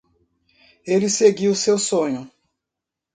[0.83, 2.27] Ele seguiu seu sonho.